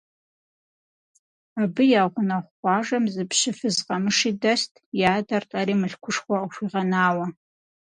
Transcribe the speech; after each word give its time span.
Абы 1.61 1.83
я 2.01 2.03
гъунэгъу 2.11 2.55
къуажэм 2.59 3.05
зы 3.13 3.23
пщы 3.29 3.51
фыз 3.57 3.77
къэмыши 3.87 4.31
дэст, 4.41 4.71
и 4.99 5.03
адэр 5.15 5.43
лӀэри 5.49 5.75
мылъкушхуэ 5.79 6.35
къыхуигъэнауэ. 6.41 7.25